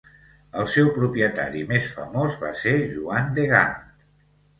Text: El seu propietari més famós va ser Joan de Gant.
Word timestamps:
El 0.61 0.67
seu 0.75 0.87
propietari 0.95 1.61
més 1.71 1.89
famós 1.97 2.37
va 2.45 2.49
ser 2.61 2.73
Joan 2.95 3.29
de 3.37 3.47
Gant. 3.53 3.77